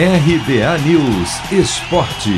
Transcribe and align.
RBA 0.00 0.78
News 0.86 1.50
Esporte. 1.50 2.30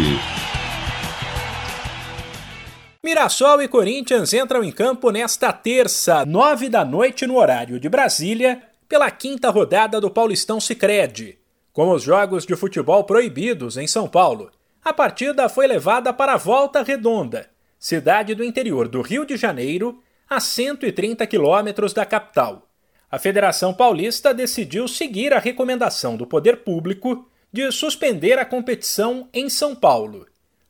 Mirassol 3.05 3.60
e 3.60 3.69
Corinthians 3.69 4.33
entram 4.33 4.65
em 4.65 4.72
campo 4.72 5.11
nesta 5.11 5.53
terça, 5.53 6.25
nove 6.25 6.71
da 6.71 6.87
noite 6.87 7.27
no 7.27 7.37
horário 7.37 7.79
de 7.79 7.87
Brasília, 7.87 8.62
pela 8.88 9.11
quinta 9.11 9.51
rodada 9.51 10.01
do 10.01 10.11
Paulistão 10.11 10.59
Sicredi. 10.59 11.38
Com 11.71 11.91
os 11.91 12.03
jogos 12.03 12.46
de 12.46 12.56
futebol 12.56 13.04
proibidos 13.04 13.77
em 13.77 13.87
São 13.87 14.08
Paulo, 14.08 14.51
a 14.83 14.95
partida 14.95 15.47
foi 15.47 15.67
levada 15.67 16.14
para 16.14 16.38
Volta 16.38 16.82
Redonda, 16.82 17.50
cidade 17.79 18.34
do 18.34 18.42
interior 18.42 18.88
do 18.88 19.02
Rio 19.02 19.27
de 19.27 19.36
Janeiro, 19.36 20.02
a 20.27 20.40
130 20.40 21.27
quilômetros 21.27 21.92
da 21.92 22.06
capital. 22.06 22.66
A 23.11 23.18
Federação 23.18 23.74
Paulista 23.74 24.32
decidiu 24.32 24.88
seguir 24.88 25.34
a 25.34 25.38
recomendação 25.38 26.16
do 26.16 26.27
poder 26.27 26.64
público 26.64 27.27
de 27.52 27.70
suspender 27.72 28.38
a 28.38 28.45
competição 28.45 29.28
em 29.32 29.48
São 29.48 29.74
Paulo. 29.74 30.27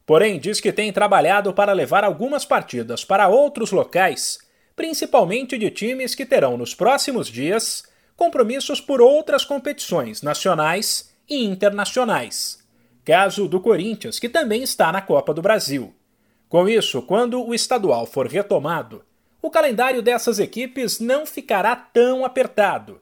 Porém, 0.07 0.41
diz 0.41 0.61
que 0.61 0.73
tem 0.73 0.93
trabalhado 0.93 1.53
para 1.53 1.73
levar 1.73 2.05
algumas 2.05 2.45
partidas 2.45 3.05
para 3.05 3.29
outros 3.29 3.71
locais, 3.71 4.39
principalmente 4.75 5.59
de 5.59 5.71
times 5.71 6.15
que 6.15 6.27
terão 6.27 6.57
nos 6.57 6.75
próximos 6.75 7.29
dias 7.29 7.85
compromissos 8.17 8.81
por 8.81 9.01
outras 9.01 9.45
competições 9.45 10.21
nacionais 10.23 11.15
e 11.29 11.45
internacionais. 11.45 12.59
Caso 13.05 13.47
do 13.47 13.61
Corinthians, 13.61 14.19
que 14.19 14.29
também 14.29 14.63
está 14.63 14.91
na 14.93 15.01
Copa 15.01 15.33
do 15.33 15.41
Brasil. 15.41 15.95
Com 16.49 16.69
isso, 16.69 17.01
quando 17.03 17.43
o 17.43 17.55
estadual 17.55 18.05
for 18.07 18.27
retomado, 18.27 19.05
o 19.41 19.51
calendário 19.51 20.03
dessas 20.03 20.39
equipes 20.39 20.99
não 20.99 21.25
ficará 21.25 21.75
tão 21.77 22.25
apertado. 22.25 23.01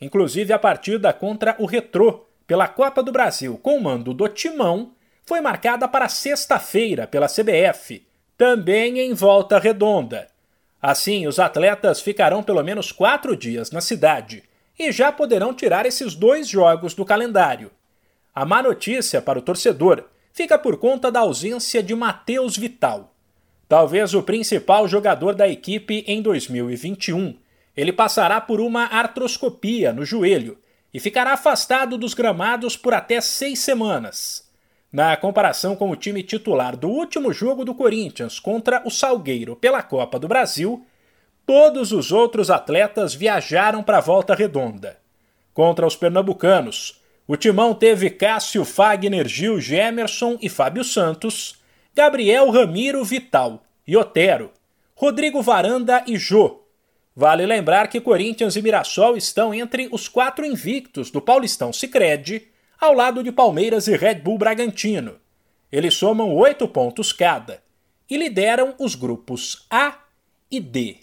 Inclusive, 0.00 0.52
a 0.52 0.58
partida 0.58 1.12
contra 1.12 1.56
o 1.58 1.64
Retrô 1.64 2.27
pela 2.48 2.66
Copa 2.66 3.02
do 3.02 3.12
Brasil 3.12 3.58
com 3.62 3.76
o 3.76 3.82
mando 3.82 4.14
do 4.14 4.26
Timão 4.26 4.92
foi 5.26 5.38
marcada 5.42 5.86
para 5.86 6.08
sexta-feira 6.08 7.06
pela 7.06 7.28
CBF, 7.28 8.02
também 8.38 8.98
em 9.00 9.12
volta 9.12 9.58
redonda. 9.58 10.26
Assim, 10.80 11.26
os 11.26 11.38
atletas 11.38 12.00
ficarão 12.00 12.42
pelo 12.42 12.62
menos 12.64 12.90
quatro 12.90 13.36
dias 13.36 13.70
na 13.70 13.82
cidade 13.82 14.42
e 14.78 14.90
já 14.90 15.12
poderão 15.12 15.52
tirar 15.52 15.84
esses 15.84 16.14
dois 16.14 16.48
jogos 16.48 16.94
do 16.94 17.04
calendário. 17.04 17.70
A 18.34 18.46
má 18.46 18.62
notícia 18.62 19.20
para 19.20 19.38
o 19.38 19.42
torcedor 19.42 20.04
fica 20.32 20.58
por 20.58 20.78
conta 20.78 21.12
da 21.12 21.20
ausência 21.20 21.82
de 21.82 21.94
Matheus 21.94 22.56
Vital. 22.56 23.12
Talvez 23.68 24.14
o 24.14 24.22
principal 24.22 24.88
jogador 24.88 25.34
da 25.34 25.46
equipe 25.46 26.02
em 26.06 26.22
2021. 26.22 27.36
Ele 27.76 27.92
passará 27.92 28.40
por 28.40 28.58
uma 28.58 28.84
artroscopia 28.84 29.92
no 29.92 30.02
joelho 30.02 30.56
e 30.92 31.00
ficará 31.00 31.32
afastado 31.32 31.98
dos 31.98 32.14
gramados 32.14 32.76
por 32.76 32.94
até 32.94 33.20
seis 33.20 33.58
semanas. 33.58 34.48
Na 34.90 35.16
comparação 35.16 35.76
com 35.76 35.90
o 35.90 35.96
time 35.96 36.22
titular 36.22 36.76
do 36.76 36.88
último 36.88 37.32
jogo 37.32 37.64
do 37.64 37.74
Corinthians 37.74 38.40
contra 38.40 38.82
o 38.86 38.90
Salgueiro 38.90 39.54
pela 39.54 39.82
Copa 39.82 40.18
do 40.18 40.26
Brasil, 40.26 40.86
todos 41.44 41.92
os 41.92 42.10
outros 42.10 42.50
atletas 42.50 43.14
viajaram 43.14 43.82
para 43.82 43.98
a 43.98 44.02
volta 44.02 44.34
redonda. 44.34 44.98
Contra 45.52 45.86
os 45.86 45.94
pernambucanos, 45.94 47.02
o 47.26 47.36
timão 47.36 47.74
teve 47.74 48.08
Cássio 48.08 48.64
Fagner, 48.64 49.28
Gil 49.28 49.60
Gemerson 49.60 50.38
e 50.40 50.48
Fábio 50.48 50.82
Santos, 50.82 51.58
Gabriel 51.94 52.50
Ramiro 52.50 53.04
Vital 53.04 53.62
e 53.86 53.94
Otero, 53.94 54.50
Rodrigo 54.94 55.42
Varanda 55.42 56.02
e 56.06 56.16
Jô, 56.16 56.62
Vale 57.20 57.44
lembrar 57.44 57.88
que 57.88 58.00
Corinthians 58.00 58.54
e 58.54 58.62
Mirassol 58.62 59.16
estão 59.16 59.52
entre 59.52 59.88
os 59.90 60.06
quatro 60.06 60.46
invictos 60.46 61.10
do 61.10 61.20
Paulistão 61.20 61.72
Sicredi, 61.72 62.42
ao 62.80 62.94
lado 62.94 63.24
de 63.24 63.32
Palmeiras 63.32 63.88
e 63.88 63.96
Red 63.96 64.20
Bull 64.20 64.38
Bragantino. 64.38 65.14
Eles 65.72 65.94
somam 65.94 66.32
oito 66.36 66.68
pontos 66.68 67.12
cada 67.12 67.58
e 68.08 68.16
lideram 68.16 68.72
os 68.78 68.94
grupos 68.94 69.66
A 69.68 69.94
e 70.48 70.60
D. 70.60 70.98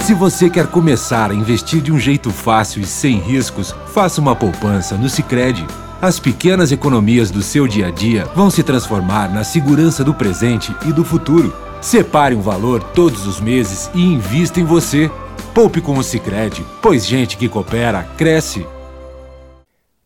Se 0.00 0.12
você 0.12 0.50
quer 0.50 0.66
começar 0.66 1.30
a 1.30 1.34
investir 1.34 1.80
de 1.80 1.90
um 1.90 1.98
jeito 1.98 2.30
fácil 2.30 2.82
e 2.82 2.86
sem 2.86 3.18
riscos, 3.18 3.74
faça 3.94 4.20
uma 4.20 4.36
poupança 4.36 4.98
no 4.98 5.08
Sicredi. 5.08 5.66
As 6.02 6.20
pequenas 6.20 6.72
economias 6.72 7.30
do 7.30 7.40
seu 7.40 7.66
dia 7.66 7.86
a 7.86 7.90
dia 7.90 8.26
vão 8.34 8.50
se 8.50 8.62
transformar 8.62 9.32
na 9.32 9.42
segurança 9.44 10.04
do 10.04 10.12
presente 10.12 10.76
e 10.86 10.92
do 10.92 11.06
futuro. 11.06 11.56
Separe 11.80 12.34
um 12.34 12.42
valor 12.42 12.82
todos 12.92 13.26
os 13.26 13.40
meses 13.40 13.90
e 13.94 14.02
invista 14.02 14.60
em 14.60 14.64
você. 14.64 15.10
Poupe 15.54 15.80
com 15.80 15.98
o 15.98 16.04
Sicredi, 16.04 16.64
pois 16.80 17.06
gente 17.06 17.36
que 17.36 17.48
coopera 17.48 18.04
cresce. 18.16 18.66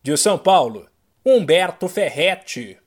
De 0.03 0.17
São 0.17 0.39
Paulo, 0.39 0.87
Humberto 1.25 1.89
Ferretti. 1.89 2.79